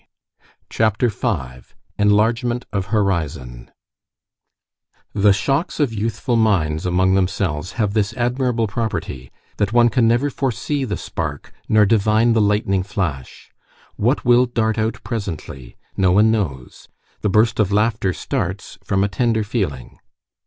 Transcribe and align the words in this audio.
CHAPTER 0.71 1.09
V—ENLARGEMENT 1.09 2.65
OF 2.73 2.87
HORIZON 2.87 3.69
The 5.13 5.31
shocks 5.31 5.79
of 5.79 5.93
youthful 5.93 6.35
minds 6.35 6.87
among 6.87 7.13
themselves 7.13 7.73
have 7.73 7.93
this 7.93 8.11
admirable 8.15 8.65
property, 8.65 9.31
that 9.57 9.73
one 9.73 9.89
can 9.89 10.07
never 10.07 10.31
foresee 10.31 10.85
the 10.85 10.97
spark, 10.97 11.53
nor 11.69 11.85
divine 11.85 12.33
the 12.33 12.41
lightning 12.41 12.81
flash. 12.81 13.51
What 13.95 14.25
will 14.25 14.47
dart 14.47 14.79
out 14.79 15.03
presently? 15.03 15.77
No 15.95 16.11
one 16.11 16.31
knows. 16.31 16.87
The 17.21 17.29
burst 17.29 17.59
of 17.59 17.71
laughter 17.71 18.11
starts 18.11 18.79
from 18.83 19.03
a 19.03 19.07
tender 19.07 19.43
feeling. 19.43 19.99